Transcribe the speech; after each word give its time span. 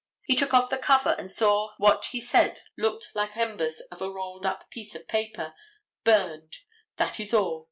He 0.23 0.35
took 0.35 0.51
off 0.51 0.71
the 0.71 0.79
cover 0.79 1.13
and 1.19 1.29
saw 1.29 1.75
what 1.77 2.05
he 2.05 2.19
said 2.19 2.63
looked 2.75 3.11
like 3.13 3.35
the 3.35 3.41
embers 3.41 3.81
of 3.91 4.01
a 4.01 4.09
rolled 4.09 4.47
up 4.47 4.67
piece 4.71 4.95
of 4.95 5.07
paper, 5.07 5.53
burned, 6.03 6.57
that 6.97 7.19
is 7.19 7.35
all. 7.35 7.59